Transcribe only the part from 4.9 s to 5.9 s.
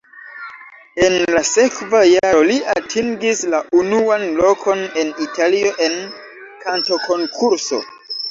en Italio